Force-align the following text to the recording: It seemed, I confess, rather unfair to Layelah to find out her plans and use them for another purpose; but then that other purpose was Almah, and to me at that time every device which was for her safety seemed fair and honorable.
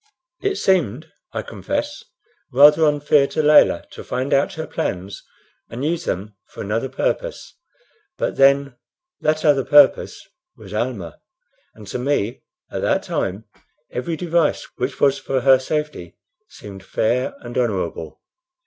It 0.41 0.55
seemed, 0.55 1.05
I 1.31 1.43
confess, 1.43 2.03
rather 2.51 2.85
unfair 2.87 3.27
to 3.27 3.43
Layelah 3.43 3.85
to 3.91 4.03
find 4.03 4.33
out 4.33 4.55
her 4.55 4.65
plans 4.65 5.21
and 5.69 5.85
use 5.85 6.05
them 6.05 6.33
for 6.47 6.63
another 6.63 6.89
purpose; 6.89 7.53
but 8.17 8.35
then 8.35 8.77
that 9.19 9.45
other 9.45 9.63
purpose 9.63 10.27
was 10.57 10.73
Almah, 10.73 11.19
and 11.75 11.85
to 11.85 11.99
me 11.99 12.41
at 12.71 12.81
that 12.81 13.03
time 13.03 13.45
every 13.91 14.17
device 14.17 14.63
which 14.77 14.99
was 14.99 15.19
for 15.19 15.41
her 15.41 15.59
safety 15.59 16.17
seemed 16.49 16.83
fair 16.83 17.35
and 17.41 17.55
honorable. 17.55 18.21